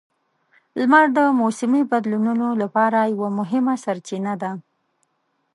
لمر 0.79 1.05
د 1.17 1.19
موسمي 1.41 1.81
بدلونونو 1.91 2.47
لپاره 2.61 2.99
یوه 3.15 3.29
مهمه 3.39 3.73
سرچینه 3.83 4.33
ده. 4.41 4.51